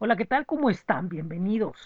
[0.00, 0.46] Hola, ¿qué tal?
[0.46, 1.08] ¿Cómo están?
[1.08, 1.76] Bienvenidos.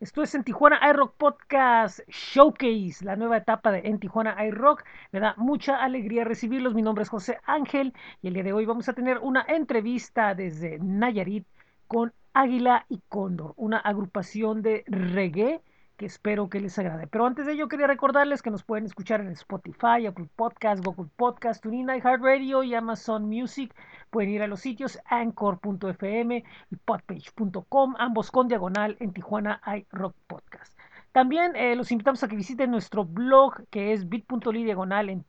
[0.00, 4.82] Esto es en Tijuana iRock Podcast Showcase, la nueva etapa de En Tijuana iRock.
[5.12, 6.72] Me da mucha alegría recibirlos.
[6.72, 10.34] Mi nombre es José Ángel y el día de hoy vamos a tener una entrevista
[10.34, 11.46] desde Nayarit
[11.86, 15.60] con Águila y Cóndor, una agrupación de reggae
[15.96, 17.06] que espero que les agrade.
[17.06, 21.10] Pero antes de ello quería recordarles que nos pueden escuchar en Spotify, Apple Podcast, Google
[21.16, 23.74] Podcast, TuneIn, iHeartRadio y Amazon Music.
[24.10, 30.75] Pueden ir a los sitios anchor.fm y podpage.com, ambos con diagonal en Tijuana iRock Podcast.
[31.16, 35.24] También eh, los invitamos a que visiten nuestro blog que es bit.ly diagonal en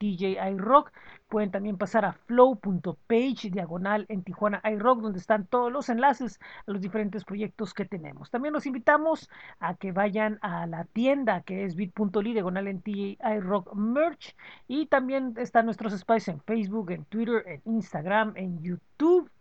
[0.58, 0.92] Rock.
[1.30, 6.72] Pueden también pasar a flow.page diagonal en Tijuana iRock donde están todos los enlaces a
[6.72, 8.30] los diferentes proyectos que tenemos.
[8.30, 9.30] También los invitamos
[9.62, 12.84] a que vayan a la tienda que es bit.ly diagonal en
[13.42, 14.36] Rock Merch.
[14.68, 19.32] Y también están nuestros espacios en Facebook, en Twitter, en Instagram, en YouTube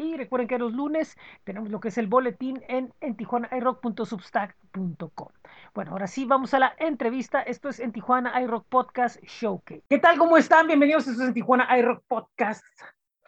[0.00, 5.28] y recuerden que los lunes tenemos lo que es el boletín en, en tijuanairock.substack.com.
[5.74, 7.42] Bueno, ahora sí vamos a la entrevista.
[7.42, 9.82] Esto es en Tijuana iRock Podcast Showcase.
[9.88, 10.16] ¿Qué tal?
[10.16, 10.66] ¿Cómo están?
[10.66, 11.06] Bienvenidos.
[11.06, 12.64] Esto es en Tijuana iRock Podcast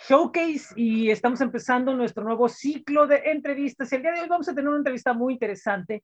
[0.09, 3.93] Showcase y estamos empezando nuestro nuevo ciclo de entrevistas.
[3.93, 6.03] El día de hoy vamos a tener una entrevista muy interesante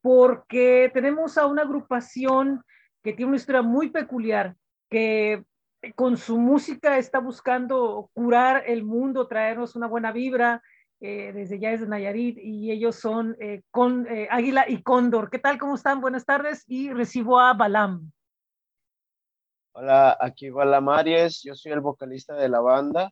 [0.00, 2.62] porque tenemos a una agrupación
[3.02, 4.54] que tiene una historia muy peculiar
[4.88, 5.42] que
[5.92, 10.62] con su música está buscando curar el mundo, traernos una buena vibra,
[11.00, 15.30] eh, desde ya desde Nayarit, y ellos son eh, con, eh, Águila y Cóndor.
[15.30, 15.58] ¿Qué tal?
[15.58, 16.00] ¿Cómo están?
[16.00, 18.10] Buenas tardes y recibo a Balam.
[19.72, 23.10] Hola, aquí Balam Aries, yo soy el vocalista de la banda.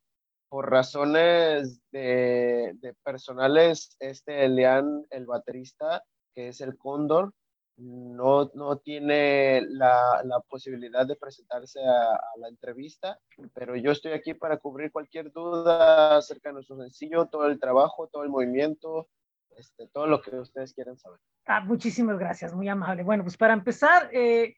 [0.49, 6.03] Por razones de, de personales, este Elian, el baterista,
[6.35, 7.33] que es el Cóndor,
[7.77, 13.19] no, no tiene la, la, posibilidad de presentarse a, a, la entrevista,
[13.55, 18.09] pero yo estoy aquí para cubrir cualquier duda acerca de nuestro sencillo, todo el trabajo,
[18.09, 19.09] todo el movimiento,
[19.57, 21.19] este, todo lo que ustedes quieran saber.
[21.47, 23.03] Ah, muchísimas gracias, muy amable.
[23.03, 24.55] Bueno, pues para empezar, eh,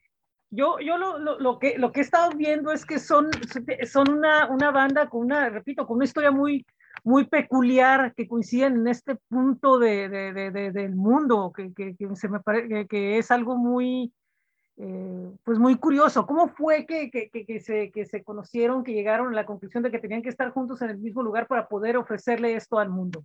[0.49, 3.29] yo, yo lo, lo, lo, que, lo que he estado viendo es que son,
[3.91, 6.65] son una, una banda con una, repito, con una historia muy,
[7.05, 12.15] muy peculiar que coinciden en este punto de, de, de, del mundo, que, que, que,
[12.15, 14.11] se me parece que es algo muy,
[14.77, 16.25] eh, pues muy curioso.
[16.25, 19.99] ¿Cómo fue que, que, se, que se conocieron, que llegaron a la conclusión de que
[19.99, 23.23] tenían que estar juntos en el mismo lugar para poder ofrecerle esto al mundo?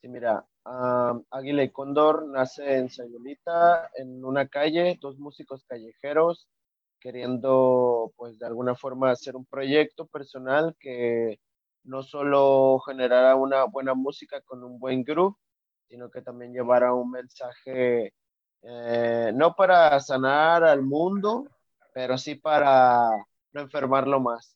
[0.00, 6.48] Sí, mira, Águila y Cóndor nace en Sayulita, en una calle, dos músicos callejeros
[7.00, 11.40] queriendo pues de alguna forma hacer un proyecto personal que
[11.84, 15.36] no solo generara una buena música con un buen groove,
[15.88, 18.12] sino que también llevara un mensaje
[18.62, 21.46] eh, no para sanar al mundo,
[21.94, 23.10] pero sí para
[23.52, 24.54] no enfermarlo más.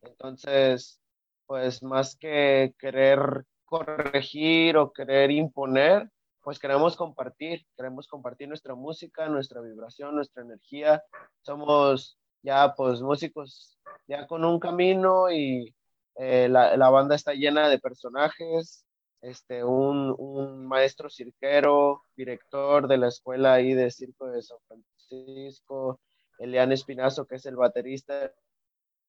[0.00, 1.00] Entonces,
[1.46, 6.10] pues más que querer corregir o querer imponer,
[6.42, 11.02] pues queremos compartir, queremos compartir nuestra música, nuestra vibración, nuestra energía.
[11.42, 15.74] Somos ya pues músicos ya con un camino y
[16.16, 18.84] eh, la, la, banda está llena de personajes,
[19.22, 26.00] este, un, un, maestro cirquero, director de la escuela ahí de circo de San Francisco,
[26.38, 28.32] Elian Espinazo, que es el baterista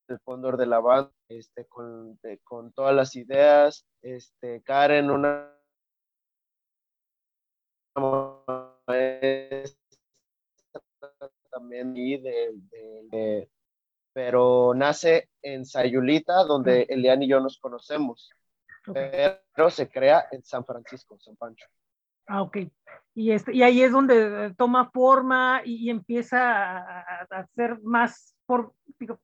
[0.07, 5.49] el fondo de la banda, este, con, con todas las ideas, este, Karen, una
[11.51, 13.49] también de, de, de,
[14.13, 18.31] pero nace en Sayulita, donde Elian y yo nos conocemos,
[18.87, 19.37] okay.
[19.55, 21.67] pero se crea en San Francisco, San Pancho.
[22.27, 22.57] Ah, ok.
[23.15, 27.79] Y, este, y ahí es donde toma forma y, y empieza a, a, a, ser
[27.81, 29.19] más por, digo,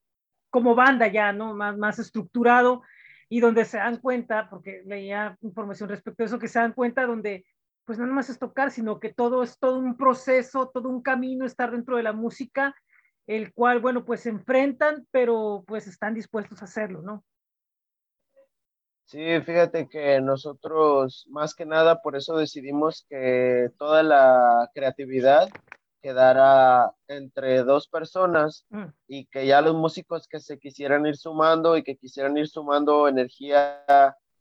[0.50, 1.54] como banda ya, ¿no?
[1.54, 2.84] Más, más estructurado
[3.30, 7.06] y donde se dan cuenta, porque leía información respecto a eso, que se dan cuenta
[7.06, 7.46] donde
[7.90, 11.44] pues no nomás es tocar, sino que todo es todo un proceso, todo un camino
[11.44, 12.76] estar dentro de la música,
[13.26, 17.24] el cual, bueno, pues se enfrentan, pero pues están dispuestos a hacerlo, ¿no?
[19.06, 25.50] Sí, fíjate que nosotros más que nada por eso decidimos que toda la creatividad
[26.00, 28.86] quedara entre dos personas mm.
[29.08, 33.08] y que ya los músicos que se quisieran ir sumando y que quisieran ir sumando
[33.08, 33.84] energía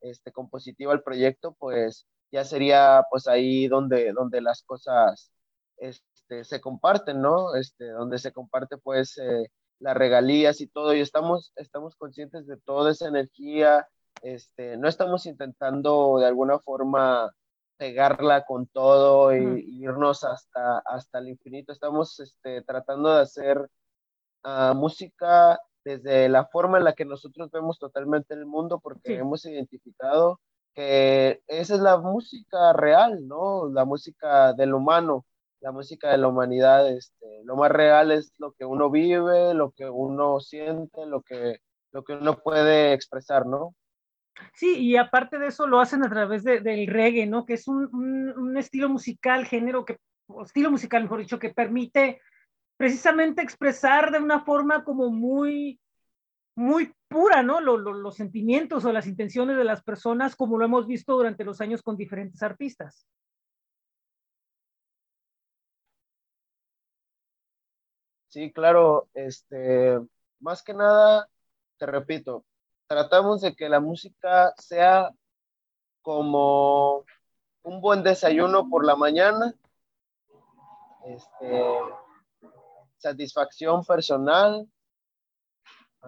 [0.02, 5.30] este, compositiva al proyecto, pues ya sería pues ahí donde, donde las cosas
[5.76, 7.54] este, se comparten, ¿no?
[7.54, 12.56] Este, donde se comparte pues eh, las regalías y todo, y estamos, estamos conscientes de
[12.58, 13.86] toda esa energía,
[14.22, 17.32] este, no estamos intentando de alguna forma
[17.76, 19.58] pegarla con todo y, Mm.
[19.58, 23.70] y irnos hasta, hasta el infinito, estamos este, tratando de hacer
[24.44, 29.44] uh, música desde la forma en la que nosotros vemos totalmente el mundo, porque hemos
[29.46, 30.40] identificado
[30.78, 33.68] esa es la música real, ¿no?
[33.68, 35.26] La música del humano,
[35.60, 36.88] la música de la humanidad.
[36.90, 41.60] Este, lo más real es lo que uno vive, lo que uno siente, lo que,
[41.92, 43.74] lo que uno puede expresar, ¿no?
[44.54, 47.44] Sí, y aparte de eso lo hacen a través del reggae, ¿no?
[47.44, 49.98] Que es un, un, estilo musical, género que,
[50.44, 52.20] estilo musical, mejor dicho, que permite
[52.76, 55.80] precisamente expresar de una forma como muy,
[56.54, 57.60] muy pura, ¿no?
[57.60, 61.82] los sentimientos o las intenciones de las personas, como lo hemos visto durante los años
[61.82, 63.06] con diferentes artistas.
[68.28, 69.98] Sí, claro, este,
[70.40, 71.28] más que nada,
[71.78, 72.44] te repito,
[72.86, 75.10] tratamos de que la música sea
[76.02, 77.04] como
[77.62, 79.54] un buen desayuno por la mañana,
[81.06, 81.64] este,
[82.98, 84.68] satisfacción personal,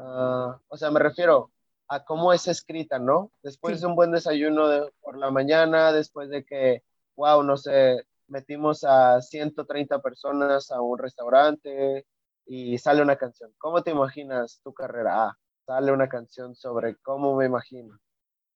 [0.00, 1.50] ah, o sea, me refiero
[1.88, 3.32] a cómo es escrita, ¿no?
[3.42, 6.84] Después de un buen desayuno por la mañana, después de que,
[7.16, 12.06] wow, no sé, metimos a 130 personas a un restaurante
[12.46, 13.52] y sale una canción.
[13.58, 15.26] ¿Cómo te imaginas tu carrera?
[15.28, 17.98] Ah, sale una canción sobre cómo me imagino.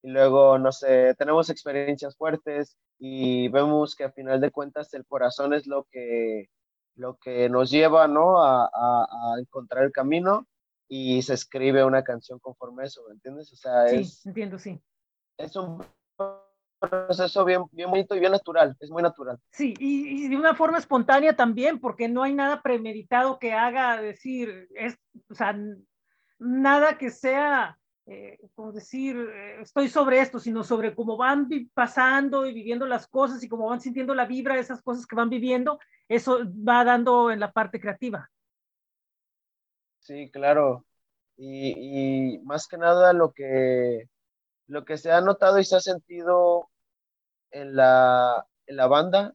[0.02, 5.06] Y luego, no sé, tenemos experiencias fuertes y vemos que a final de cuentas el
[5.06, 6.50] corazón es lo que,
[6.96, 8.42] lo que nos lleva, ¿no?
[8.44, 10.46] A, a, encontrar el camino
[10.88, 13.52] y se escribe una canción conforme eso, ¿me entiendes?
[13.52, 14.26] O sea, sí, es...
[14.26, 14.80] entiendo, sí.
[15.38, 15.84] Es un
[16.78, 19.38] proceso bien, bien bonito y bien natural, es muy natural.
[19.50, 24.00] Sí, y, y, de una forma espontánea también, porque no hay nada premeditado que haga
[24.00, 24.98] decir, es,
[25.30, 25.56] o sea,
[26.38, 32.46] nada que sea, eh, como decir, eh, estoy sobre esto, sino sobre cómo van pasando
[32.46, 35.30] y viviendo las cosas y cómo van sintiendo la vibra de esas cosas que van
[35.30, 35.78] viviendo,
[36.08, 38.30] eso va dando en la parte creativa.
[40.04, 40.84] Sí, claro.
[41.36, 44.08] Y, y más que nada lo que,
[44.68, 46.70] lo que se ha notado y se ha sentido
[47.52, 49.34] en la, en la banda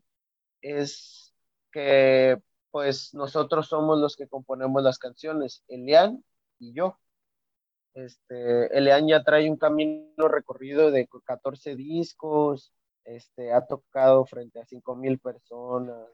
[0.61, 1.33] es
[1.71, 5.63] que pues nosotros somos los que componemos las canciones.
[5.69, 6.23] Elian
[6.59, 6.99] y yo.
[7.95, 12.73] Este, Elian ya trae un camino recorrido de 14 discos,
[13.05, 16.07] este, ha tocado frente a 5 mil personas.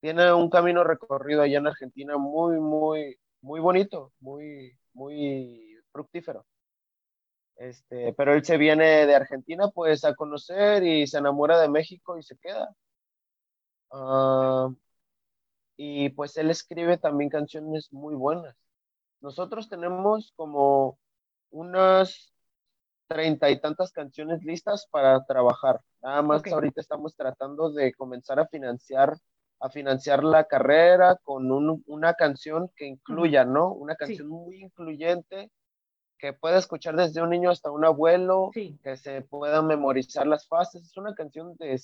[0.00, 6.46] Tiene un camino recorrido allá en Argentina muy, muy, muy bonito, muy, muy fructífero.
[7.56, 12.16] Este, pero él se viene de Argentina pues a conocer y se enamora de México
[12.18, 12.74] y se queda.
[13.92, 14.70] Ah,
[15.76, 18.56] y pues él escribe también canciones muy buenas.
[19.20, 20.98] Nosotros tenemos como
[21.50, 22.32] unas
[23.08, 25.80] treinta y tantas canciones listas para trabajar.
[26.02, 29.16] Nada más ahorita estamos tratando de comenzar a financiar
[29.62, 31.48] a financiar la carrera con
[31.86, 33.72] una canción que incluya, ¿no?
[33.72, 35.52] Una canción muy incluyente
[36.18, 40.82] que pueda escuchar desde un niño hasta un abuelo, que se puedan memorizar las fases.
[40.82, 41.80] Es una canción de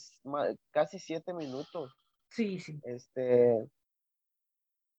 [0.73, 1.95] casi siete minutos.
[2.31, 2.81] Sí, sí.
[2.83, 3.65] Este,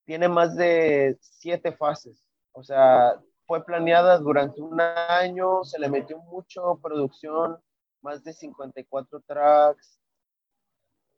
[0.06, 2.24] tiene más de siete fases.
[2.54, 7.60] O sea, fue planeada durante un año, se le metió mucho producción,
[8.02, 9.99] más de 54 tracks.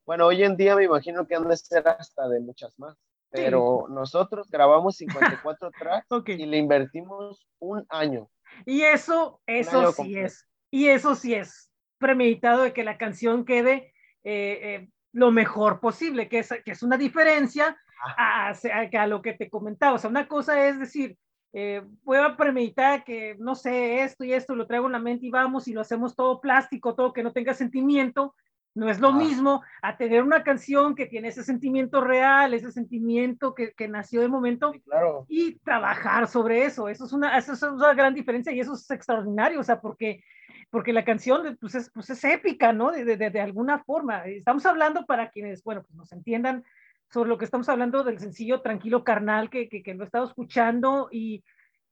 [0.06, 2.98] Bueno, hoy en día me imagino que han de ser hasta de muchas más,
[3.30, 8.30] pero nosotros grabamos 54 tracks y le invertimos un año.
[8.66, 13.94] Y eso, eso sí es, y eso sí es premeditado de que la canción quede
[14.24, 17.78] eh, eh, lo mejor posible, que es, que es una diferencia
[18.18, 19.94] a, a, lo que te comentaba.
[19.94, 21.18] O sea, una cosa es decir,
[21.54, 25.32] eh, puedo premeditar que, no sé, esto y esto, lo traigo en la mente y
[25.32, 28.36] vamos y lo hacemos todo plástico, todo que no tenga sentimiento.
[28.74, 29.16] No es lo ah.
[29.16, 34.22] mismo a tener una canción que tiene ese sentimiento real, ese sentimiento que, que nació
[34.22, 35.26] de momento claro.
[35.28, 36.88] y trabajar sobre eso.
[36.88, 40.24] Eso es, una, eso es una gran diferencia y eso es extraordinario, o sea, porque,
[40.70, 42.92] porque la canción pues es, pues es épica, ¿no?
[42.92, 44.26] De, de, de alguna forma.
[44.26, 46.64] Estamos hablando para quienes, bueno, pues nos entiendan
[47.12, 50.26] sobre lo que estamos hablando del sencillo Tranquilo Carnal, que, que, que lo he estado
[50.26, 51.44] escuchando y,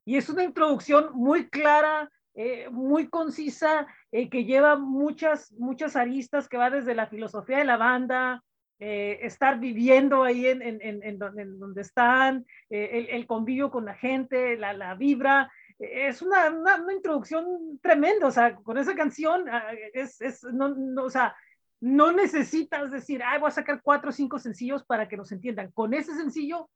[0.06, 6.48] y es una introducción muy clara, eh, muy concisa, eh, que lleva muchas, muchas aristas,
[6.48, 8.44] que va desde la filosofía de la banda,
[8.80, 13.96] eh, estar viviendo ahí en, en, en, en donde, están, el, el, convivio con la
[13.96, 15.52] gente, la, la vibra.
[15.80, 20.70] Es una, una, una, introducción tremenda, o sea, con esa canción, ah, es, es no,
[20.70, 21.36] no, o sea,
[21.82, 25.72] no necesitas decir, ay, voy a sacar cuatro o cinco sencillos para que nos entiendan.
[25.72, 26.70] Con ese sencillo,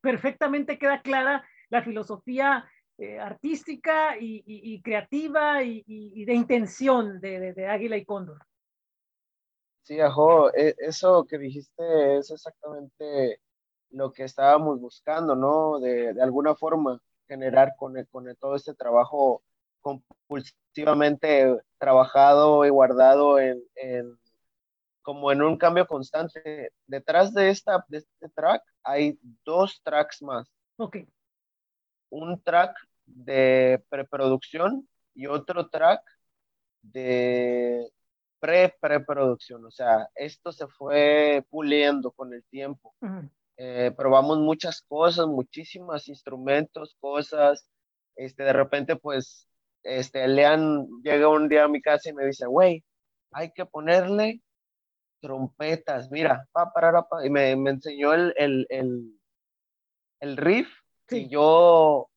[0.00, 2.68] perfectamente queda clara la filosofía
[3.02, 8.44] eh, artística y, creativa y, de intención de, Águila y Cóndor.
[9.80, 13.40] Sí, Ajo, e, eso que dijiste es exactamente
[13.88, 15.78] lo que estábamos buscando, ¿no?
[15.80, 19.42] De, alguna forma, generar con, con todo este trabajo
[19.80, 24.18] compulsivamente trabajado y guardado en, en,
[25.00, 26.70] como en un cambio constante.
[26.86, 30.52] Detrás de, esta, de este track hay dos tracks más.
[30.76, 30.98] Ok.
[32.10, 32.76] Un track
[33.14, 36.02] de preproducción y otro track
[36.82, 37.90] de
[38.40, 39.64] pre-preproducción.
[39.64, 42.94] O sea, esto se fue puliendo con el tiempo.
[43.56, 47.68] Eh, probamos muchas cosas, muchísimos instrumentos, cosas.
[48.16, 49.46] Este, de repente, pues,
[49.82, 52.84] este, Lean llega un día a mi casa y me dice, güey,
[53.32, 54.40] hay que ponerle
[55.20, 59.20] trompetas, mira, pa, para, pa, y me, me enseñó el, el, el,
[60.20, 60.68] el riff
[61.10, 62.09] y yo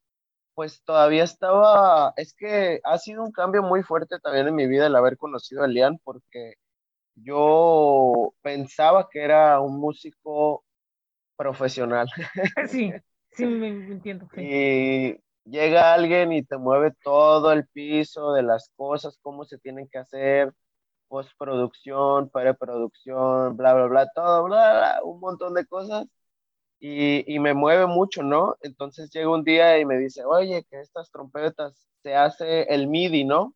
[0.56, 4.88] pues todavía estaba, es que ha sido un cambio muy fuerte también en mi vida
[4.88, 6.56] el haber conocido a Lian porque
[7.16, 10.64] yo pensaba que era un músico
[11.36, 12.08] profesional.
[12.70, 12.94] Sí,
[13.32, 14.28] sí, me, entiendo.
[14.38, 19.88] Y llega alguien y te mueve todo el piso de las cosas, cómo se tienen
[19.88, 20.54] que hacer,
[21.08, 26.06] postproducción, preproducción, bla, bla, bla, todo, bla, bla, un montón de cosas
[26.86, 28.58] y, me mueve mucho, ¿no?
[28.60, 33.24] Entonces llega un día y me dice, oye, que estas trompetas se hace el MIDI,
[33.24, 33.56] ¿no?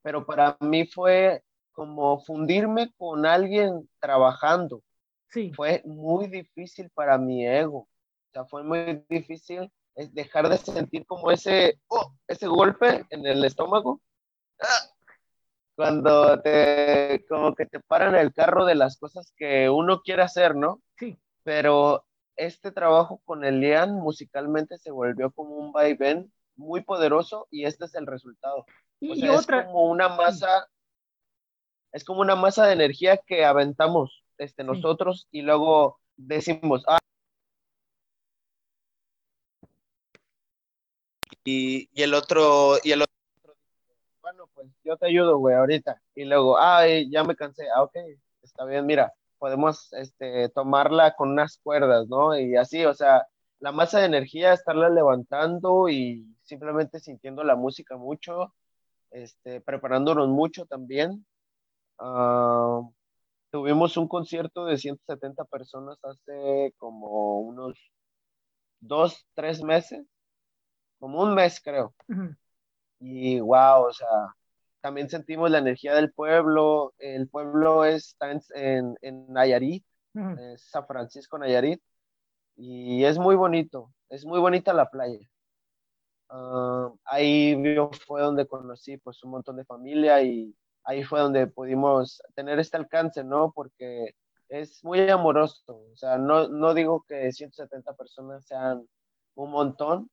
[0.00, 4.82] Pero para mí fue como fundirme con alguien trabajando.
[5.28, 5.52] Sí.
[5.54, 7.80] Fue muy difícil para mi ego.
[7.80, 13.44] O sea, fue muy difícil dejar de sentir como ese, oh, ese golpe en el
[13.44, 14.00] estómago.
[14.58, 14.88] ¡Ah!
[15.74, 20.56] Cuando te, como que te paran el carro de las cosas que uno quiere hacer,
[20.56, 20.80] ¿no?
[20.96, 21.18] Sí.
[21.44, 27.84] Pero este trabajo con Elian musicalmente se volvió como un vaivén muy poderoso y este
[27.84, 28.64] es el resultado.
[29.00, 29.60] Y, otra...
[29.60, 30.68] Es como una masa,
[31.92, 36.98] es como una masa de energía que aventamos este, nosotros y luego decimos, ah,
[41.44, 43.14] y, y, el otro, y el otro,
[44.20, 46.00] bueno, pues yo te ayudo, güey, ahorita.
[46.14, 47.96] Y luego, ay, ya me cansé, ah, ok,
[48.42, 49.12] está bien, mira,
[49.42, 52.38] podemos este, tomarla con unas cuerdas, ¿no?
[52.38, 53.26] Y así, o sea,
[53.58, 58.54] la masa de energía, estarla levantando y simplemente sintiendo la música mucho,
[59.10, 61.26] este, preparándonos mucho también.
[61.98, 62.82] Ah,
[63.50, 67.76] tuvimos un concierto de 170 personas hace como unos
[68.78, 70.06] dos, tres meses,
[71.00, 71.94] como un mes creo.
[73.00, 74.08] Y wow, o sea,
[74.82, 76.94] también sentimos la energía del pueblo.
[76.98, 79.84] El pueblo está en, en, Nayarit,
[80.56, 81.80] San Francisco, Nayarit,
[82.56, 85.18] y es muy bonito, es muy bonita la playa.
[86.28, 87.56] Ah, ahí
[88.06, 92.76] fue donde conocí pues un montón de familia y ahí fue donde pudimos tener este
[92.76, 93.52] alcance, ¿no?
[93.54, 94.14] Porque
[94.48, 98.86] es muy amoroso, o sea, no, no digo que 170 personas sean
[99.34, 100.10] un montón,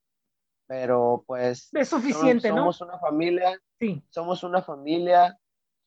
[0.70, 4.04] pero pues es suficiente, somos, somos una familia, sí.
[4.12, 5.36] somos una familia,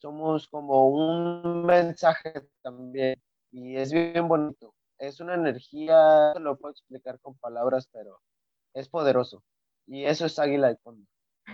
[0.00, 3.14] somos como un mensaje también
[3.52, 4.74] y es bien bonito.
[4.98, 8.20] Es una energía, no lo puedo explicar con palabras, pero
[8.74, 9.44] es poderoso.
[9.86, 11.06] Y eso es Águila de Fondo.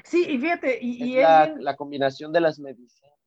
[0.05, 3.18] Sí, y fíjate, y, es, la, la combinación de las medicinas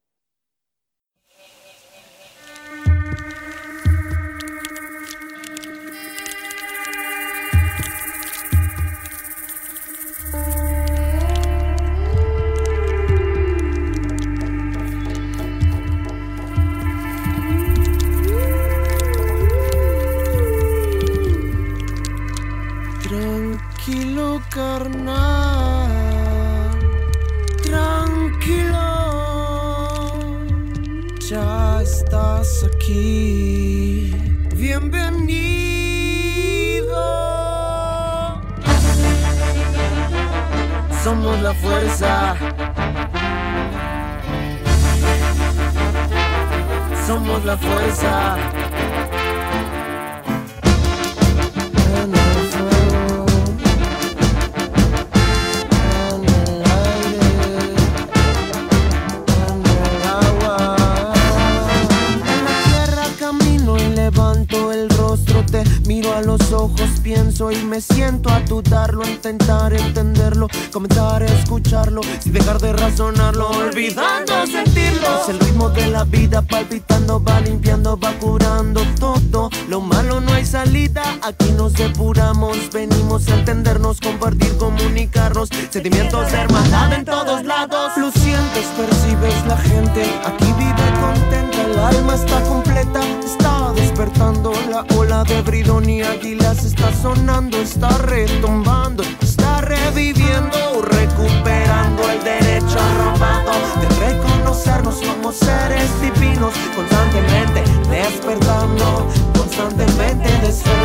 [85.71, 87.93] Sentimientos de hermandad en todos lados.
[87.97, 90.03] Lo sientes, percibes la gente.
[90.25, 93.01] Aquí vive contenta, el alma está completa.
[93.23, 96.65] Está despertando la ola de bridón y águilas.
[96.65, 99.03] Está sonando, está retumbando.
[99.21, 110.29] Está está reviviendo, recuperando el derecho robado de reconocernos como seres divinos, constantemente despertando, constantemente
[110.45, 110.80] despertando.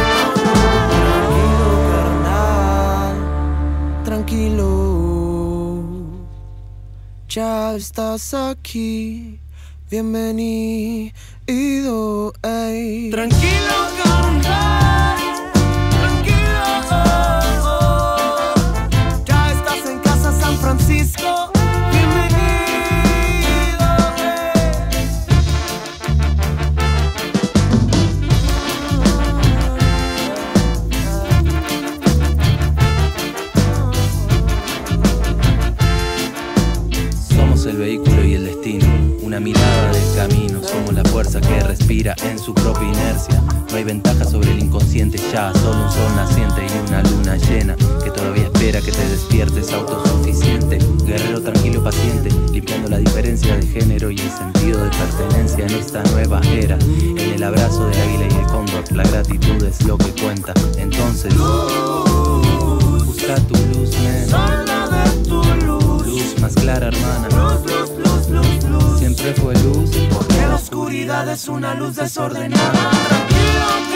[4.27, 5.85] Tranquilo,
[7.29, 9.39] ya estás aquí.
[9.89, 11.13] Bienvenido,
[12.43, 13.11] ey.
[13.13, 15.26] Tranquilo, carnal.
[37.77, 38.87] El vehículo y el destino,
[39.23, 43.43] una mirada del camino, somos la fuerza que respira en su propia inercia.
[43.71, 47.77] No hay ventaja sobre el inconsciente ya, solo un sol naciente y una luna llena
[48.03, 50.79] que todavía espera que te despiertes autosuficiente.
[51.05, 56.03] Guerrero tranquilo, paciente, limpiando la diferencia de género y el sentido de pertenencia en esta
[56.13, 56.79] nueva era.
[56.79, 60.55] En el abrazo del águila y el cóndor, la gratitud es lo que cuenta.
[60.79, 61.35] Entonces,
[63.05, 65.26] busca tu luz, men.
[66.41, 67.29] Más clara, hermana.
[67.29, 68.99] Luz, luz, luz, luz, luz.
[68.99, 69.91] Siempre fue luz.
[70.13, 72.91] Porque la oscuridad es una luz desordenada.
[73.09, 73.96] Tranquilo,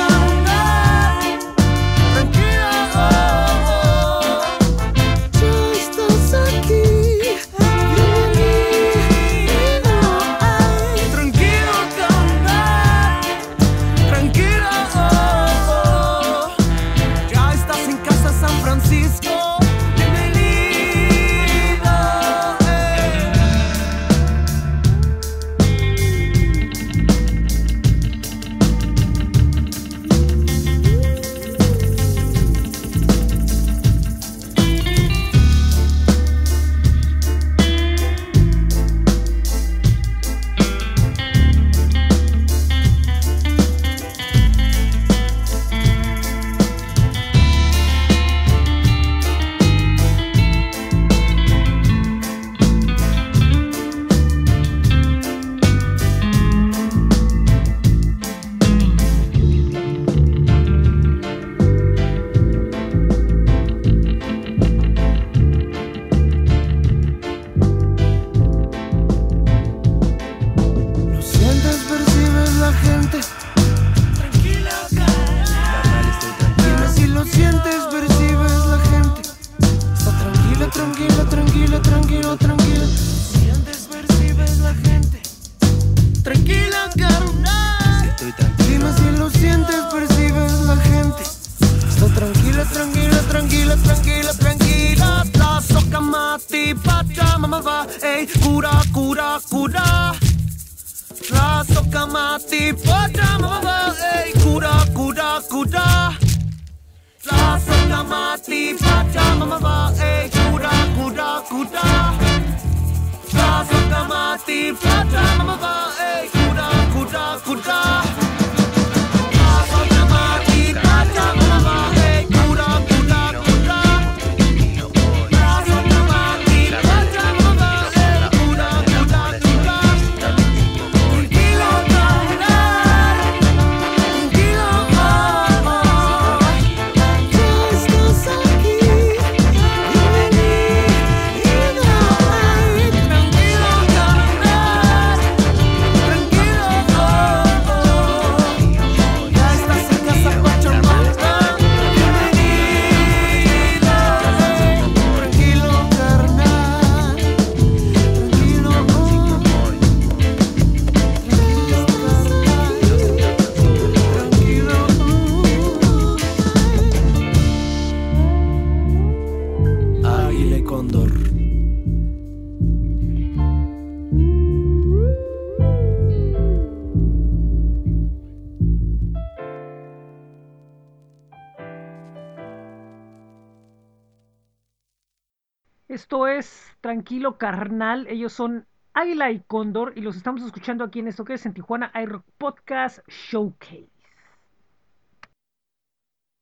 [186.80, 188.06] Tranquilo Carnal.
[188.08, 191.54] Ellos son Águila y Cóndor y los estamos escuchando aquí en esto que es en
[191.54, 193.88] Tijuana iRock Podcast Showcase.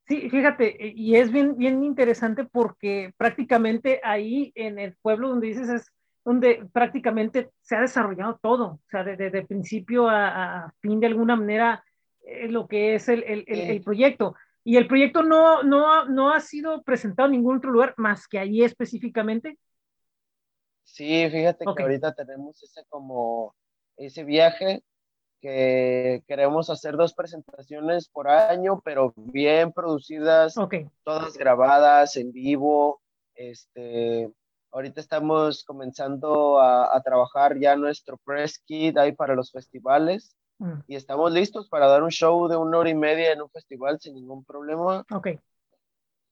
[0.07, 5.47] Sí, fíjate, eh, y es bien, bien interesante porque prácticamente ahí en el pueblo donde
[5.47, 5.91] dices es
[6.25, 11.07] donde prácticamente se ha desarrollado todo, o sea, desde de, principio a, a, fin de
[11.07, 11.83] alguna manera
[12.25, 14.35] eh, lo que es el, el, el, el proyecto.
[14.63, 18.39] ¿Y el proyecto no, no, no ha sido presentado en ningún otro lugar más que
[18.39, 19.57] allí específicamente?
[20.91, 21.77] Sí, fíjate Ok.
[21.77, 23.55] que ahorita tenemos ese como
[23.97, 24.83] ese viaje
[25.41, 33.01] que queremos hacer dos presentaciones por año, pero bien producidas, Ok, todas grabadas en vivo.
[33.35, 34.31] Este,
[34.71, 40.81] ahorita estamos comenzando a, a trabajar ya nuestro press kit ahí para los festivales mm,
[40.87, 43.99] y estamos listos para dar un show de una hora y media en un festival
[43.99, 45.05] sin ningún problema.
[45.11, 45.27] ok,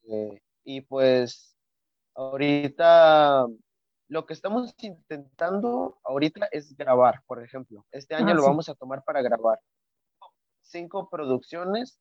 [0.10, 1.56] Eh, y pues
[2.15, 3.48] ahorita
[4.10, 7.86] lo que estamos intentando ahorita es grabar, por ejemplo.
[7.91, 8.48] Este año Ah, lo sí.
[8.48, 9.60] vamos a tomar para grabar
[10.62, 12.00] cinco producciones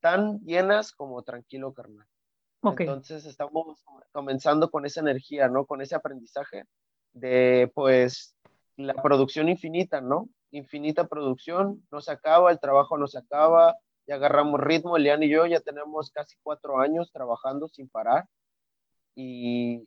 [0.00, 2.06] tan llenas como Tranquilo Carnal.
[2.60, 2.80] ok.
[2.80, 5.66] Entonces estamos comenzando con esa energía, ¿no?
[5.66, 6.64] Con ese aprendizaje
[7.12, 8.36] de pues
[8.76, 10.28] la producción infinita, ¿no?
[10.50, 13.76] Infinita producción, no se acaba, el trabajo no se acaba,
[14.06, 18.26] ya agarramos ritmo, Elian y yo ya tenemos casi cuatro años trabajando sin parar
[19.14, 19.86] y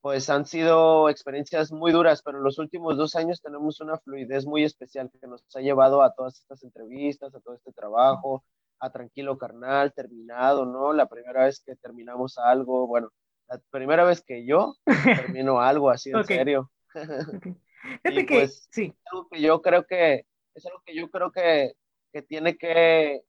[0.00, 4.46] pues han sido experiencias muy duras, pero en los últimos dos años tenemos una fluidez
[4.46, 8.44] muy especial que nos ha llevado a todas estas entrevistas, a todo este trabajo,
[8.80, 10.92] a Tranquilo Carnal, terminado, ¿no?
[10.92, 13.10] La primera vez que terminamos algo, bueno,
[13.48, 16.70] la primera vez que yo termino algo así en serio.
[16.94, 17.42] ok.
[18.02, 21.10] Fíjate Y que, pues- sí, Es algo que yo creo que, es algo que yo
[21.10, 21.72] creo que,
[22.12, 23.22] que tiene que,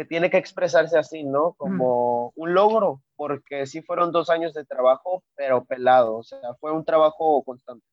[0.00, 1.52] que tiene que expresarse así, ¿no?
[1.58, 6.72] Como un logro, porque sí fueron dos años de trabajo, pero pelado, o sea, fue
[6.72, 7.84] un trabajo constante.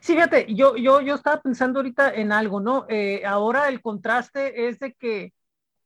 [0.00, 2.86] Sí, fíjate, yo, yo, yo estaba pensando ahorita en algo, ¿no?
[2.88, 5.32] Eh, ahora el contraste es de que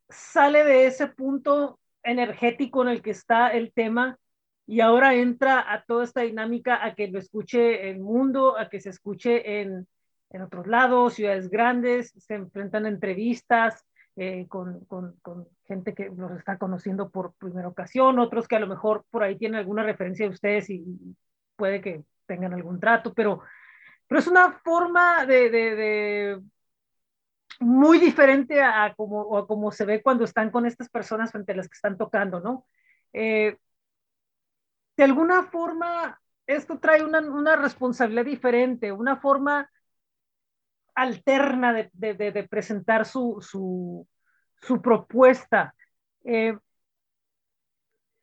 [0.07, 4.19] sale de ese punto energético en el que está el tema
[4.67, 8.79] y ahora entra a toda esta dinámica a que lo escuche el mundo, a que
[8.79, 9.87] se escuche en,
[10.29, 13.83] en otros lados, ciudades grandes, se enfrentan a entrevistas
[14.15, 18.59] eh, con, con, con gente que los está conociendo por primera ocasión, otros que a
[18.59, 20.83] lo mejor por ahí tienen alguna referencia de ustedes y,
[21.55, 23.41] puede que tengan algún trato, pero
[24.07, 26.41] pero es una forma de, de, de
[27.59, 31.53] muy diferente a, a, como, a como se ve cuando están con estas personas frente
[31.53, 32.67] a las que están tocando, ¿no?
[33.13, 33.57] Eh,
[34.97, 39.69] de alguna forma, esto trae una, una, responsabilidad diferente, una forma
[40.95, 44.07] alterna de, presentar su,
[44.81, 45.75] propuesta.
[46.23, 46.57] Eh,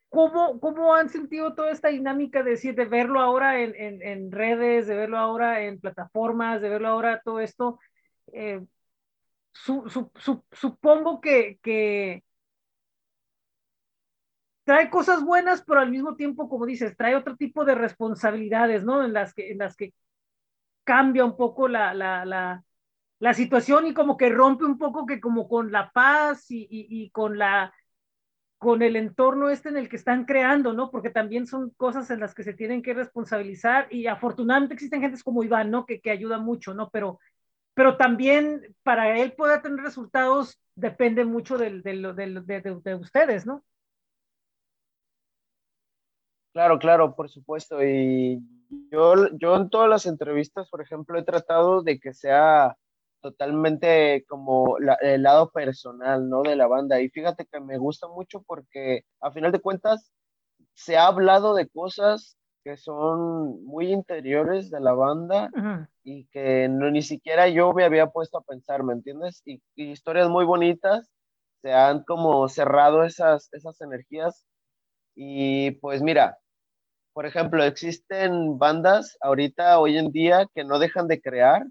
[0.09, 4.95] ¿Cómo, ¿Cómo, han sentido toda esta dinámica de decir, de verlo ahora en, redes, de
[4.95, 7.79] verlo ahora en plataformas, de verlo ahora todo esto?
[8.31, 8.61] Eh,
[9.51, 12.23] su, su, su, supongo que, que,
[14.63, 19.03] trae cosas buenas, pero al mismo tiempo, como dices, trae otro tipo de responsabilidades, ¿no?
[19.03, 19.93] En las que, en las que
[20.83, 22.63] cambia un poco la, la, la,
[23.19, 26.87] la situación y como que rompe un poco que como con la paz y, y,
[27.03, 27.73] y con la
[28.57, 30.89] con el entorno este en el que están creando, ¿no?
[30.89, 35.21] Porque también son cosas en las que se tienen que responsabilizar y afortunadamente existen gentes
[35.23, 35.85] como Iván, ¿no?
[35.85, 36.89] Que, que ayuda mucho, ¿no?
[36.89, 37.19] Pero,
[37.73, 43.65] pero también para él poder tener resultados depende mucho de, de, de, de ustedes, ¿no?
[46.53, 47.83] Claro, claro, por supuesto.
[47.83, 48.39] Y
[48.91, 52.77] yo, yo en todas las entrevistas, por ejemplo, he tratado de que sea
[53.21, 56.43] totalmente como la, el lado personal, ¿no?
[56.43, 57.01] De la banda.
[57.01, 60.11] Y fíjate que me gusta mucho porque a final de cuentas
[60.73, 65.87] se ha hablado de cosas que son muy interiores de la banda uh -huh.
[66.03, 69.41] y que no, ni siquiera yo me había puesto a pensar, ¿me entiendes?
[69.45, 71.09] Y, y, historias muy bonitas
[71.61, 74.45] se han como cerrado esas, esas energías.
[75.15, 76.37] Y pues mira,
[77.13, 81.63] por ejemplo, existen bandas ahorita, hoy en día, que no dejan de crear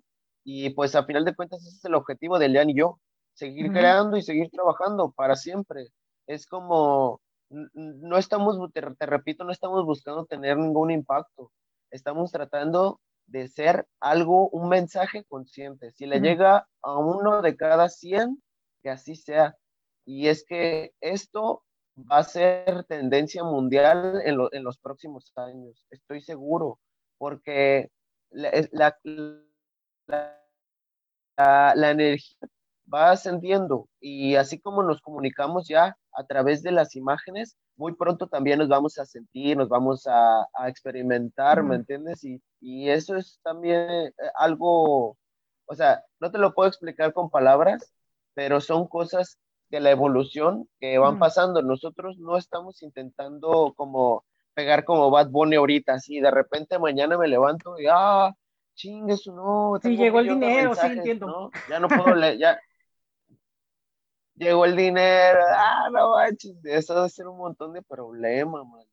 [0.45, 3.01] y pues a final de cuentas ese es el objetivo de Lean y yo,
[3.35, 3.73] seguir uh -huh.
[3.79, 5.89] creando y seguir trabajando para siempre.
[6.27, 11.51] Es como, no estamos, te, te, repito, no estamos buscando tener ningún impacto,
[11.91, 15.93] estamos tratando de ser algo, un mensaje consciente.
[15.93, 16.23] Si le uh -huh.
[16.23, 18.43] llega a uno de cada 100,
[18.83, 19.57] que así sea.
[20.05, 21.63] Y es que esto
[21.97, 26.79] va a ser tendencia mundial en, lo, en los próximos años, estoy seguro,
[27.19, 27.91] porque
[28.31, 28.97] la, la
[30.07, 30.39] la,
[31.37, 32.49] la, la, energía
[32.93, 38.27] va ascendiendo y así como nos comunicamos ya a través de las imágenes, muy pronto
[38.29, 41.63] también nos vamos a sentir, nos vamos a, a experimentar.
[41.63, 42.23] ¿me entiendes?
[42.25, 45.17] Y, y, eso es también eh, algo,
[45.67, 47.93] o sea, no te lo puedo explicar con palabras,
[48.35, 49.39] pero son cosas
[49.73, 51.63] de la evolución que van pasando.
[51.63, 57.27] Nosotros no estamos intentando como pegar como Bad Bunny ahorita, así de repente mañana me
[57.27, 58.31] levanto y ah,
[58.75, 59.81] chingue su no.
[59.83, 61.27] Sí, llegó el dinero, mensajes, sí, entiendo.
[61.27, 61.51] ¿no?
[61.71, 62.61] Ya no puedo leer, ya.
[64.35, 68.85] llegó el dinero, ah, no manches, eso debe ser un montón de problemas, man.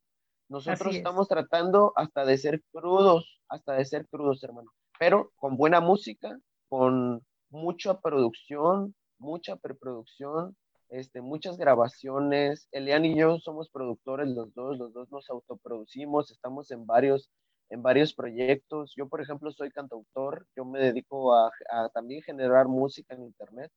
[0.48, 5.82] Nosotros estamos tratando hasta de ser crudos, hasta de ser crudos, hermano, pero con buena
[5.82, 6.40] música,
[6.70, 10.56] con mucha producción, mucha preproducción,
[10.90, 12.68] este, muchas grabaciones.
[12.72, 17.30] Elian y yo somos productores los dos, los dos nos autoproducimos, estamos en varios,
[17.70, 18.94] en varios proyectos.
[18.96, 23.72] Yo, por ejemplo, soy cantautor, yo me dedico a, a también generar música en internet.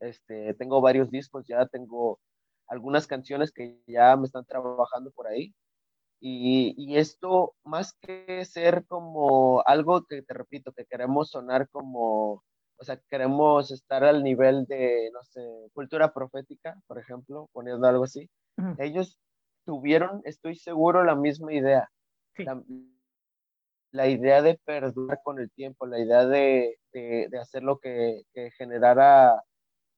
[0.00, 2.18] Este, tengo varios discos, ya tengo
[2.68, 5.54] algunas canciones que ya me están trabajando por ahí.
[6.20, 12.44] Y, y, esto, más que ser como algo que te repito, que queremos sonar como
[12.80, 15.40] o sea, queremos estar al nivel de, no sé,
[15.74, 18.30] cultura profética, por ejemplo, poniendo algo así.
[18.78, 19.18] Ellos
[19.66, 21.90] tuvieron, estoy seguro, la misma idea.
[23.92, 28.22] La, idea de perdurar con el tiempo, la idea de, de, de hacer lo que,
[28.32, 29.42] que, generara,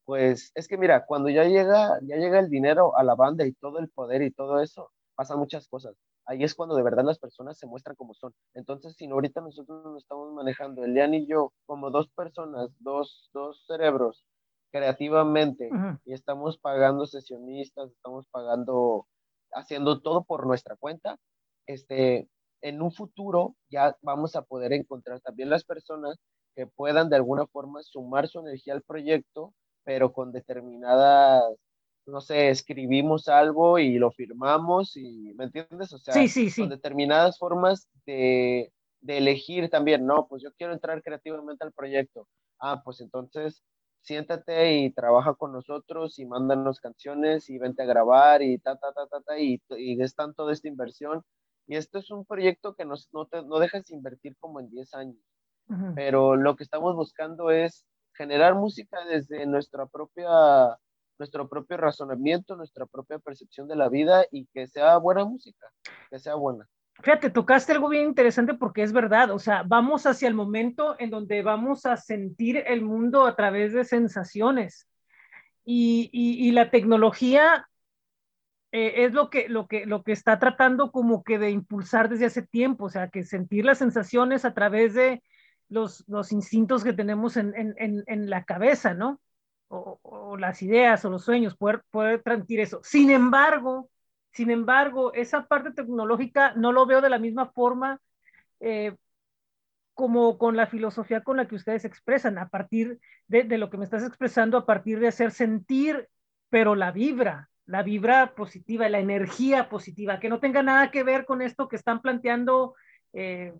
[0.04, 3.52] pues, es que mira, cuando ya llega, ya llega el dinero a la banda y
[3.52, 5.94] todo el poder y todo eso, pasan muchas cosas
[6.26, 8.32] ahí es cuando de verdad las personas se muestran como son.
[8.54, 13.64] Entonces, si ahorita nosotros nos estamos manejando, Elian y yo, como dos personas, dos, dos
[13.66, 14.24] cerebros,
[14.70, 15.70] creativamente,
[16.04, 19.06] y estamos pagando sesionistas, estamos pagando,
[19.52, 21.18] haciendo todo por nuestra cuenta,
[21.66, 22.28] este,
[22.62, 26.16] en un futuro ya vamos a poder encontrar también las personas
[26.54, 29.52] que puedan de alguna forma sumar su energía al proyecto,
[29.84, 31.42] pero con determinadas
[32.06, 35.92] no sé, escribimos algo y lo firmamos y, ¿me entiendes?
[35.92, 36.14] O sea,
[36.56, 40.26] con determinadas formas de, de, elegir también, ¿no?
[40.26, 42.28] Pues yo quiero entrar creativamente al proyecto.
[42.58, 43.62] Ah, pues entonces
[44.02, 48.92] siéntate y trabaja con nosotros y mándanos canciones y vente a grabar y ta, ta,
[48.92, 51.22] ta, ta, ta, y, y es tanto de esta inversión.
[51.66, 54.94] Y esto es un proyecto que nos, no, te, no dejas invertir como en 10
[54.94, 55.22] años,
[55.94, 60.28] pero lo que estamos buscando es generar música desde nuestra propia
[61.18, 65.68] nuestro propio razonamiento, nuestra propia percepción de la vida y que sea buena música,
[66.10, 66.66] que sea buena.
[67.00, 71.10] Fíjate, tocaste algo bien interesante porque es verdad, o sea, vamos hacia el momento en
[71.10, 74.88] donde vamos a sentir el mundo a través de sensaciones
[75.64, 77.68] y, y, la tecnología
[78.72, 82.26] eh, es lo que, lo, que, lo que está tratando como que de impulsar desde
[82.26, 85.22] hace tiempo, o sea, que sentir las sensaciones a través de
[85.68, 89.20] los, los instintos que tenemos en, en, en la cabeza, ¿no?
[89.72, 92.80] O, las ideas o los sueños, poder, poder transmitir eso.
[92.82, 93.88] Sin embargo,
[94.32, 98.00] sin embargo, esa parte tecnológica no lo veo de la misma forma
[98.60, 98.96] eh,
[99.94, 103.84] como con la filosofía con la que ustedes expresan, a partir de, lo que me
[103.84, 106.08] estás expresando, a partir de hacer sentir,
[106.48, 111.24] pero la vibra, la vibra positiva, la energía positiva, que no tenga nada que ver
[111.26, 112.74] con esto que están planteando
[113.12, 113.54] eh,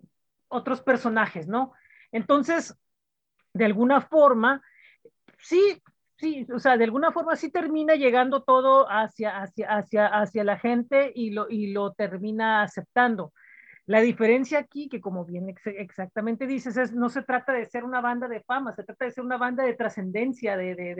[0.47, 1.73] otros personajes, ¿no?
[2.11, 2.75] Entonces,
[3.53, 4.61] de alguna forma,
[5.37, 5.81] sí,
[6.17, 10.57] sí, o sea, de alguna forma sí termina llegando todo hacia, hacia, hacia, hacia la
[10.57, 13.33] gente y lo, y lo termina aceptando.
[13.85, 17.83] La diferencia aquí, que como bien ex exactamente dices, es no se trata de ser
[17.83, 20.95] una banda de fama, se trata de ser una banda de trascendencia, de, de,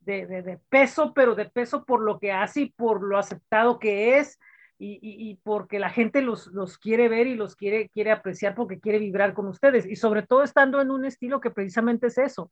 [0.00, 3.78] de, de, de peso, pero de peso por lo que hace y por lo aceptado
[3.78, 4.38] que es.
[4.82, 8.54] Y, y, y, porque la gente los, los quiere ver y los quiere, quiere apreciar
[8.54, 9.84] porque quiere vibrar con ustedes.
[9.84, 12.50] Y sobre todo estando en un estilo que precisamente es eso,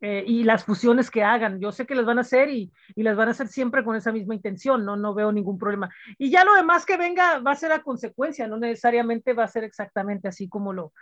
[0.00, 1.60] eh, y las fusiones que hagan.
[1.60, 3.96] Yo sé que las van a hacer y, y, las van a hacer siempre con
[3.96, 4.96] esa misma intención, ¿no?
[4.96, 5.90] no veo ningún problema.
[6.18, 9.48] Y ya lo demás que venga va a ser a consecuencia, no necesariamente va a
[9.48, 10.92] ser exactamente así como lo,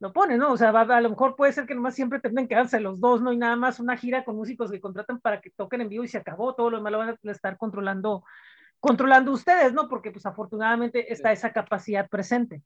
[0.00, 0.52] lo pone, ¿no?
[0.52, 3.00] O sea, va, a lo mejor puede ser que nomás siempre tengan que darse los
[3.00, 3.32] dos, ¿no?
[3.32, 6.08] Y nada más una gira con músicos que contratan para que toquen en vivo y
[6.08, 8.24] se acabó, todo lo demás lo van a estar controlando,
[8.80, 9.88] controlando ustedes, ¿no?
[9.88, 12.62] Porque pues afortunadamente está esa capacidad presente.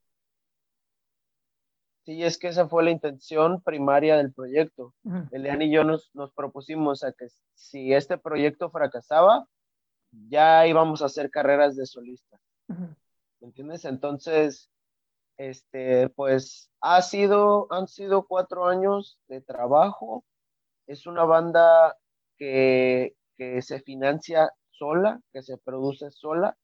[2.05, 4.93] Sí, es que esa fue la intención primaria del proyecto.
[5.31, 9.47] Elian y yo nos, nos, propusimos a que si este proyecto fracasaba,
[10.11, 12.37] ya íbamos a hacer carreras de solista.
[12.67, 13.85] ¿Me entiendes?
[13.85, 14.69] Entonces,
[15.37, 20.25] este, pues ha sido, han sido cuatro años de trabajo.
[20.87, 21.97] Es una banda
[22.37, 26.57] que, que se financia sola, que se produce sola,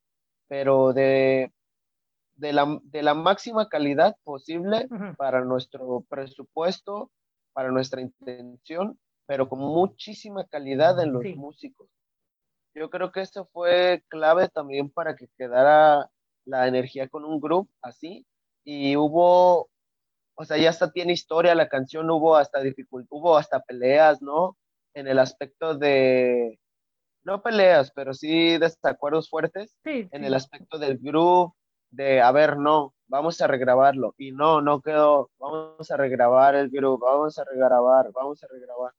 [0.50, 1.54] pero de
[2.40, 7.12] de la, de la máxima calidad posible para nuestro presupuesto,
[7.54, 11.90] para nuestra intención, pero con muchísima calidad en los músicos.
[12.74, 16.10] Yo creo que esto fue clave también para que quedara
[16.46, 18.26] la energía con un grupo así.
[18.64, 19.70] Y hubo,
[20.36, 24.58] o sea, ya hasta tiene historia la canción, hubo hasta dificultad, hubo hasta peleas, ¿no?
[24.94, 26.60] En el aspecto de,
[27.24, 31.56] no peleas, pero sí desacuerdos fuertes en el aspecto del grupo,
[31.92, 34.16] de, a ver, no, vamos a regrabarlo.
[34.18, 38.94] Y no, no quedó, vamos a regrabar el grupo, vamos a regrabar, vamos a regrabar.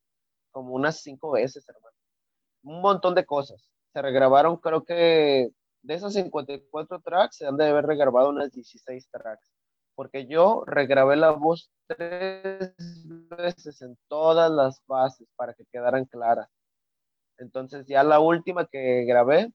[0.50, 1.96] Como unas cinco veces, hermano.
[2.64, 3.70] un montón de cosas.
[3.92, 5.50] Se regrabaron, creo que
[5.82, 9.50] de esos 54 tracks se han de haber regrabado unas 16 tracks,
[9.94, 12.74] porque yo regrabé la voz tres
[13.28, 16.48] veces en todas las bases para que quedaran claras.
[17.38, 19.52] Entonces ya la última que grabé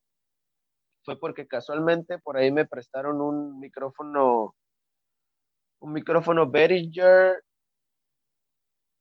[1.05, 4.55] fue porque casualmente por ahí me prestaron un micrófono,
[5.79, 7.43] un micrófono Behringer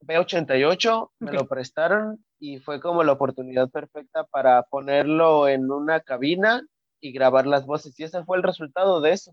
[0.03, 6.63] B88, me lo prestaron y fue como la oportunidad perfecta para ponerlo en una cabina
[7.01, 7.99] y grabar las voces.
[7.99, 9.33] Y ese fue el resultado de eso,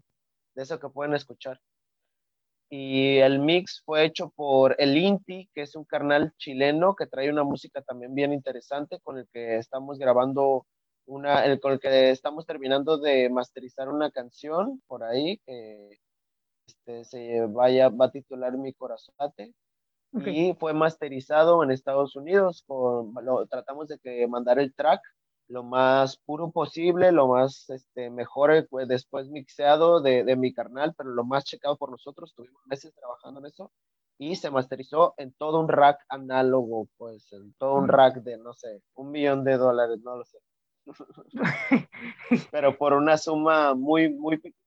[0.56, 1.60] de eso que pueden escuchar.
[2.70, 7.30] Y el mix fue hecho por El Inti, que es un carnal chileno que trae
[7.30, 10.66] una música también bien interesante con el que estamos grabando
[11.12, 16.00] una, el, con el que estamos terminando de masterizar una canción por ahí que
[16.68, 19.54] este, se vaya, va a titular Mi Corazate
[20.14, 22.64] y fue masterizado en Estados Unidos.
[22.66, 25.02] Con, lo, tratamos de que mandar el track
[25.48, 30.94] lo más puro posible, lo más este, mejor pues, después mixeado de, de, mi carnal,
[30.98, 32.34] pero lo más checado por nosotros.
[32.34, 33.72] Tuvimos meses trabajando en eso
[34.18, 38.54] y se masterizó en todo un rack análogo, pues en todo un rack de, no
[38.54, 40.38] sé, un millón de dólares, no lo sé.
[42.52, 44.62] pero por una suma muy, muy pequeña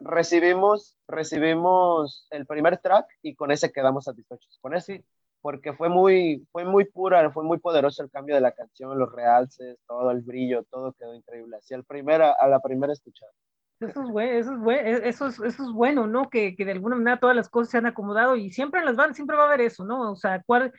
[0.00, 4.58] recibimos, recibimos el primer track y con ese quedamos satisfechos.
[4.60, 5.04] Con ese,
[5.40, 9.12] porque fue muy, fue muy pura, fue muy poderoso el cambio de la canción, los
[9.12, 11.56] realces, todo el brillo, todo quedó increíble.
[11.56, 13.32] Así al primera, a la primera escuchada.
[13.80, 16.28] Eso es, bueno, eso, es bueno, e, eso, es, eso es bueno, ¿no?
[16.28, 19.16] Que, que, de alguna manera todas las cosas se han acomodado y siempre las bandas
[19.16, 20.10] siempre va a haber eso, ¿no?
[20.10, 20.72] O sea, cuál,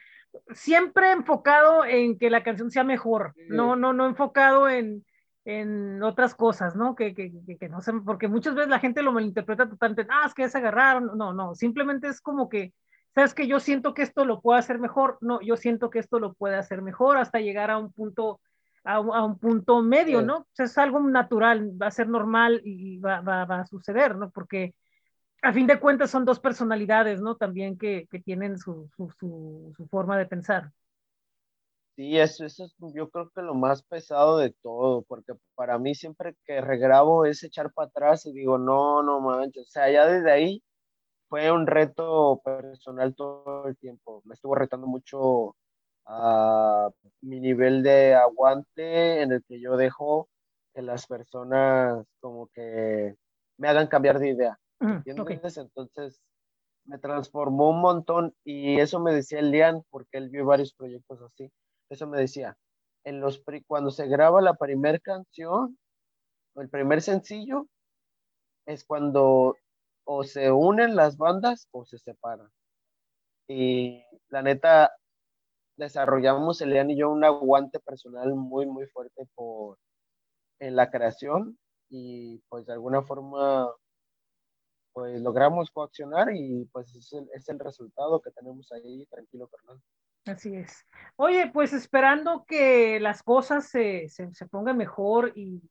[0.53, 5.05] siempre enfocado en que la canción sea mejor, no, no, no enfocado en,
[5.45, 6.95] en otras cosas, ¿no?
[6.95, 10.33] Que, que, que, no sé, porque muchas veces la gente lo malinterpreta totalmente, ah, es
[10.33, 12.73] que ya se agarraron, no, no, simplemente es como que,
[13.15, 16.19] sabes que yo siento que esto lo puede hacer mejor, no, yo siento que esto
[16.19, 18.41] lo puede hacer mejor hasta llegar a un punto,
[18.83, 20.37] a un, a un punto medio, ¿no?
[20.37, 24.15] O sea, es algo natural, va a ser normal y va, va, va, a suceder,
[24.15, 24.29] ¿no?
[24.29, 24.75] Porque
[25.41, 27.35] a fin de cuentas son dos personalidades, ¿no?
[27.37, 30.71] También que, que tienen su, su, su, su forma de pensar.
[31.95, 35.93] Sí, eso, eso es yo creo que lo más pesado de todo, porque para mí
[35.95, 40.05] siempre que regrabo es echar para atrás y digo, no, no manches, o sea, ya
[40.07, 40.63] desde ahí
[41.29, 45.55] fue un reto personal todo el tiempo, me estuvo retando mucho
[46.05, 46.89] a
[47.21, 50.29] mi nivel de aguante en el que yo dejo
[50.73, 53.15] que las personas como que
[53.57, 55.57] me hagan cambiar de idea, ¿entiendes?
[55.57, 56.21] Entonces
[56.85, 61.51] me transformó un montón y eso me decía Elian porque él vio varios proyectos así
[61.89, 62.55] eso me decía,
[63.03, 65.77] en los cuando se graba la primera canción,
[66.55, 67.67] el primer sencillo,
[68.65, 69.55] es cuando
[70.05, 72.49] o se unen las bandas o se separan.
[73.47, 74.91] Y la neta,
[75.77, 79.77] desarrollamos Elian y yo un aguante personal muy, muy fuerte por,
[80.59, 81.57] en la creación
[81.89, 83.67] y pues de alguna forma
[84.99, 89.81] pues logramos coaccionar y pues es el, es el resultado que tenemos ahí, tranquilo Fernando.
[90.25, 90.85] Así es.
[91.15, 95.61] Oye, pues esperando que las cosas se, se, se pongan mejor y,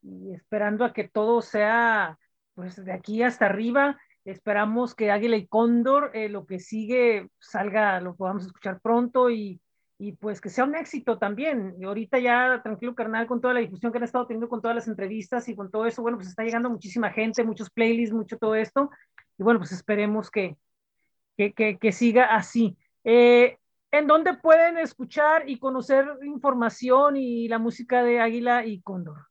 [0.00, 2.18] y, esperando a que todo sea,
[2.54, 8.00] pues de aquí hasta arriba, esperamos que Águila y Cóndor, eh, lo que sigue, salga,
[8.00, 9.60] lo podamos escuchar pronto y,
[10.00, 11.76] y pues que sea un éxito también.
[11.78, 14.74] Y ahorita ya, tranquilo carnal, con toda la difusión que han estado teniendo con todas
[14.74, 18.38] las entrevistas y con todo eso, bueno, pues está llegando muchísima gente, muchos playlists, mucho
[18.38, 18.88] todo esto.
[19.38, 20.56] Y bueno, pues esperemos que,
[21.36, 22.78] que, que, que siga así.
[23.04, 23.58] Eh,
[23.92, 29.26] ¿En dónde pueden escuchar y conocer información y la música de Águila y Cóndor?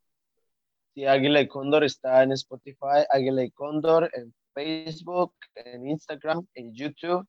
[0.93, 6.75] Sí, Águila y Cóndor está en Spotify, Águila y Cóndor en Facebook, en Instagram, en
[6.75, 7.27] YouTube.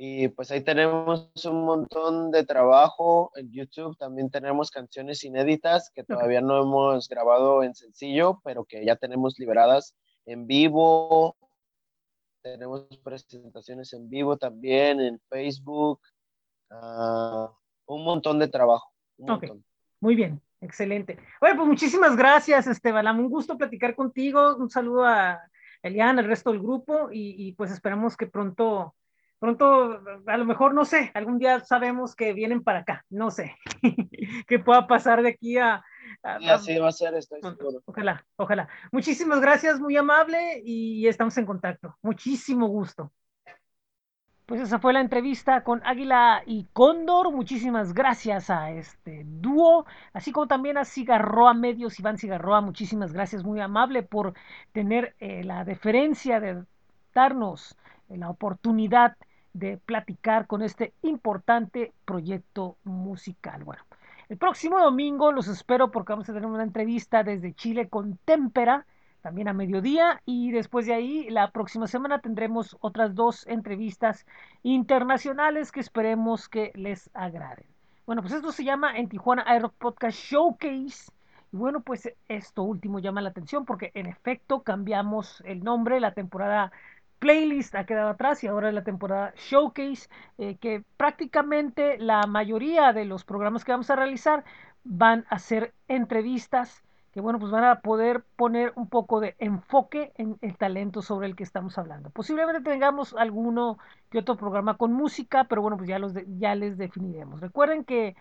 [0.00, 3.96] Y pues ahí tenemos un montón de trabajo en YouTube.
[3.98, 9.40] También tenemos canciones inéditas que todavía no hemos grabado en sencillo, pero que ya tenemos
[9.40, 11.36] liberadas en vivo.
[12.42, 16.00] Tenemos presentaciones en vivo también en Facebook,
[16.70, 17.48] uh,
[17.86, 18.92] un montón de trabajo.
[19.98, 21.18] Muy bien, excelente.
[21.40, 23.18] Bueno, pues muchísimas gracias, Esteban.
[23.18, 24.54] Un gusto platicar contigo.
[24.58, 25.40] Un saludo a
[25.82, 28.94] Elian, al resto del grupo y, y, pues esperamos que pronto,
[29.38, 33.56] pronto, a lo mejor, no sé, algún día sabemos que vienen para acá, no sé,
[34.46, 35.84] que pueda pasar de aquí a...
[36.22, 37.82] así va a ser, estoy seguro.
[37.84, 38.68] Ojalá, ojalá.
[38.92, 41.96] Muchísimas gracias, muy amable y estamos en contacto.
[42.02, 43.12] Muchísimo gusto.
[44.48, 47.30] Pues esa fue la entrevista con Águila y Cóndor.
[47.32, 49.84] Muchísimas gracias a este dúo,
[50.14, 52.62] así como también a Cigarroa Medios, Iván Cigarroa.
[52.62, 54.32] Muchísimas gracias, muy amable por
[54.72, 56.64] tener eh, la deferencia de
[57.12, 57.76] darnos
[58.08, 59.18] eh, la oportunidad
[59.52, 63.64] de platicar con este importante proyecto musical.
[63.64, 63.82] Bueno,
[64.28, 68.86] El próximo domingo los espero porque vamos a tener una entrevista desde Chile con Témpera,
[69.22, 74.26] también a mediodía, y después de ahí, la próxima semana tendremos otras dos entrevistas
[74.62, 77.66] internacionales que esperemos que les agraden.
[78.06, 81.12] Bueno, pues esto se llama en Tijuana iRock Podcast Showcase.
[81.52, 86.12] Y bueno, pues esto último llama la atención porque en efecto cambiamos el nombre, la
[86.12, 86.72] temporada
[87.18, 90.08] playlist ha quedado atrás y ahora es la temporada showcase,
[90.38, 94.44] eh, que prácticamente la mayoría de los programas que vamos a realizar
[94.84, 100.12] van a ser entrevistas que bueno, pues van a poder poner un poco de enfoque
[100.16, 102.10] en el talento sobre el que estamos hablando.
[102.10, 103.78] Posiblemente tengamos alguno
[104.10, 107.40] que otro programa con música, pero bueno, pues ya, los ya les definiremos.
[107.40, 108.14] Recuerden que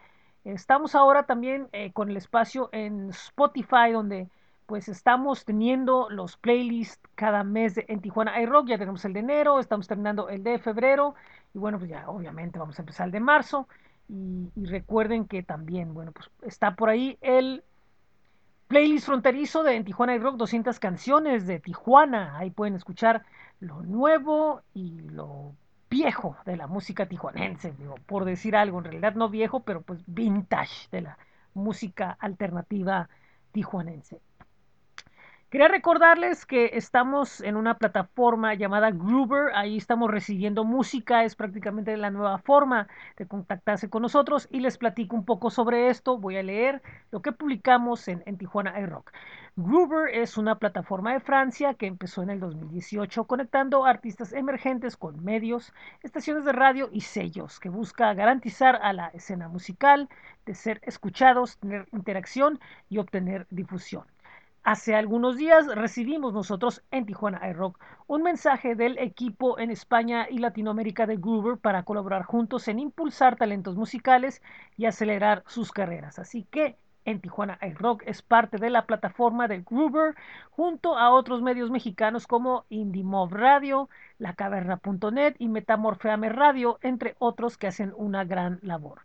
[0.45, 4.29] estamos ahora también eh, con el espacio en Spotify, donde
[4.67, 9.21] pues estamos teniendo los playlists cada mes de, en Tijuana iRock, ya tenemos el de
[9.21, 11.15] enero, estamos terminando el de febrero
[11.53, 13.67] y bueno, pues ya obviamente vamos a empezar el de marzo
[14.09, 17.63] y, recuerden que también, bueno, pues está por ahí el
[18.67, 23.23] playlist fronterizo de en Tijuana iRock, 200 canciones de Tijuana, ahí pueden escuchar
[23.61, 25.53] lo nuevo y lo
[25.89, 30.03] viejo de la música tijuanense, digo, por decir algo, en realidad no viejo, pero pues
[30.05, 31.17] vintage de la
[31.53, 33.09] música alternativa
[33.53, 34.19] tijuanense.
[35.49, 41.95] Quería recordarles que estamos en una plataforma llamada Groover, ahí estamos recibiendo música, es prácticamente
[41.95, 46.17] la nueva forma de contactarse con nosotros y les platico un poco sobre esto.
[46.17, 46.81] Voy a leer
[47.11, 49.13] lo que publicamos en, en Tijuana iRock.
[49.55, 55.23] Groover es una plataforma de Francia que empezó en el 2018 conectando artistas emergentes con
[55.23, 55.73] medios,
[56.03, 60.09] estaciones de radio y sellos, que busca garantizar a la escena musical
[60.45, 64.03] de ser escuchados, tener interacción y obtener difusión.
[64.67, 70.39] Hace algunos días recibimos nosotros en Tijuana iRock un mensaje del equipo en España y
[70.39, 74.41] Latinoamérica de Groover para colaborar juntos en impulsar talentos musicales
[74.75, 76.19] y acelerar sus carreras.
[76.19, 80.15] Así que en Tijuana iRock es parte de la plataforma de Groover
[80.51, 83.87] junto a otros medios mexicanos como IndieMob Radio,
[84.19, 89.03] lacaverna.net y Metamorfeame Radio, entre otros que hacen una gran labor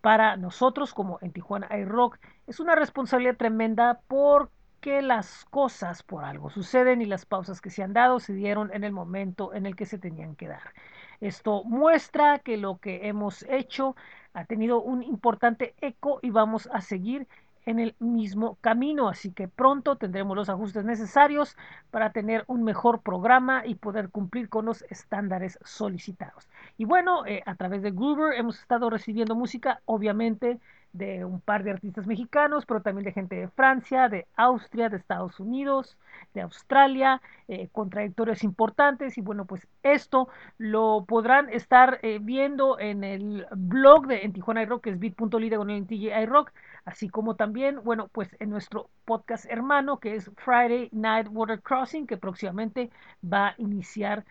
[0.00, 4.50] para nosotros como en Tijuana iRock es una responsabilidad tremenda por
[4.80, 8.72] que las cosas por algo suceden y las pausas que se han dado se dieron
[8.72, 10.74] en el momento en el que se tenían que dar.
[11.20, 13.96] Esto muestra que lo que hemos hecho
[14.34, 17.26] ha tenido un importante eco y vamos a seguir
[17.68, 21.54] en el mismo camino, así que pronto tendremos los ajustes necesarios
[21.90, 26.48] para tener un mejor programa y poder cumplir con los estándares solicitados.
[26.78, 30.60] Y bueno, eh, a través de Groover hemos estado recibiendo música, obviamente,
[30.92, 34.96] de un par de artistas mexicanos, pero también de gente de Francia, de Austria, de
[34.96, 35.96] Estados Unidos,
[36.34, 39.18] de Australia, eh, con trayectorias importantes.
[39.18, 44.62] Y bueno, pues esto lo podrán estar eh, viendo en el blog de en Tijuana
[44.62, 46.52] iRock, que es bit.ly con el iRock,
[46.84, 52.06] así como también, bueno, pues en nuestro podcast hermano, que es Friday Night Water Crossing,
[52.06, 52.90] que próximamente
[53.22, 54.24] va a iniciar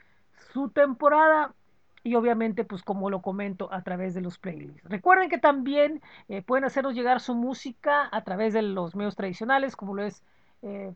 [0.54, 1.54] su temporada
[2.08, 4.82] y obviamente pues como lo comento a través de los playlists.
[4.86, 9.76] Recuerden que también eh, pueden hacernos llegar su música a través de los medios tradicionales
[9.76, 10.24] como lo es
[10.62, 10.94] eh,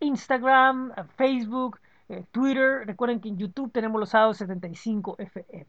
[0.00, 1.80] Instagram, Facebook,
[2.10, 2.86] eh, Twitter.
[2.86, 5.66] Recuerden que en YouTube tenemos los sábados 75 FM.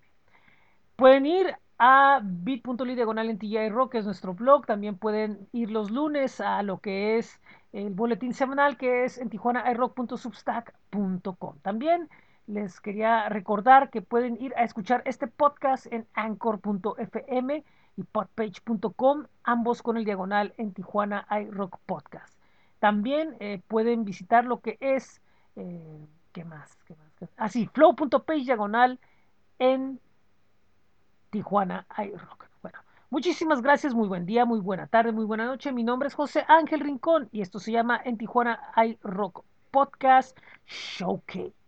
[0.97, 4.65] Pueden ir a bit.ly diagonal en TJ Rock, que es nuestro blog.
[4.65, 7.39] También pueden ir los lunes a lo que es
[7.71, 11.59] el boletín semanal, que es en tijuanairock.substack.com.
[11.61, 12.09] También
[12.47, 17.63] les quería recordar que pueden ir a escuchar este podcast en anchor.fm
[17.97, 22.37] y podpage.com, ambos con el diagonal en Tijuana iRock Podcast.
[22.79, 25.21] También eh, pueden visitar lo que es,
[25.55, 26.77] eh, ¿qué más?
[26.85, 27.29] ¿Qué más?
[27.37, 28.99] Así, ah, flow.page diagonal
[29.57, 29.99] en
[31.29, 32.47] Tijuana iRock.
[32.61, 32.79] Bueno,
[33.09, 35.71] muchísimas gracias, muy buen día, muy buena tarde, muy buena noche.
[35.71, 41.64] Mi nombre es José Ángel Rincón y esto se llama En Tijuana iRock Podcast Showcase.